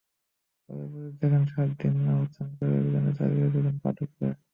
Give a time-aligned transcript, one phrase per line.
[0.69, 4.33] পরে পুলিশ সেখানে সাত দিন অবস্থান করে অভিযান চালিয়ে দুজনকে আটক করে।